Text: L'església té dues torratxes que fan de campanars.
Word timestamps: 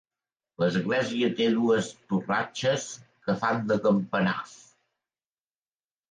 L'església 0.61 1.27
té 1.41 1.49
dues 1.57 1.89
torratxes 2.13 2.85
que 3.27 3.35
fan 3.43 3.61
de 3.73 3.77
campanars. 3.83 4.55